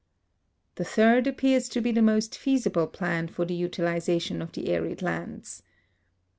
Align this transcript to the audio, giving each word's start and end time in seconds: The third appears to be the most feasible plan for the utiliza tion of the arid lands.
The 0.77 0.83
third 0.83 1.27
appears 1.27 1.69
to 1.69 1.79
be 1.79 1.91
the 1.91 2.01
most 2.01 2.35
feasible 2.35 2.87
plan 2.87 3.27
for 3.27 3.45
the 3.45 3.61
utiliza 3.61 4.19
tion 4.19 4.41
of 4.41 4.51
the 4.53 4.69
arid 4.73 5.03
lands. 5.03 5.61